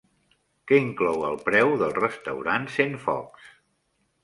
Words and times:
Què 0.71 0.79
inclou 0.83 1.25
el 1.27 1.37
preu 1.51 1.75
del 1.83 1.95
restaurant 1.99 2.67
Centfocs? 2.79 3.49